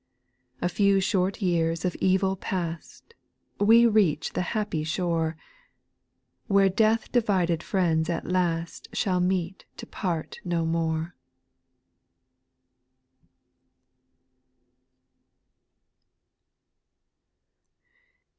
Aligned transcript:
8. 0.63 0.65
A 0.65 0.69
few 0.69 0.99
short 0.99 1.43
years 1.43 1.85
of 1.85 1.95
evil 1.97 2.35
past. 2.35 3.13
We 3.59 3.85
reach 3.85 4.33
the 4.33 4.41
hajjpy 4.41 4.87
shore. 4.87 5.37
Where 6.47 6.69
death 6.69 7.11
divided 7.11 7.61
friends 7.61 8.09
at 8.09 8.25
last 8.25 8.87
Shall 8.93 9.19
meet 9.19 9.65
to 9.77 9.85
part 9.85 10.39
no 10.43 10.65
more. 10.65 11.13